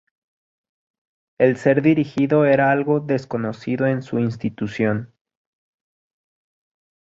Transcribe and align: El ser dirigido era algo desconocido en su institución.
El 1.37 1.57
ser 1.57 1.83
dirigido 1.83 2.45
era 2.45 2.71
algo 2.71 3.01
desconocido 3.01 3.85
en 3.85 4.01
su 4.01 4.17
institución. 4.17 5.13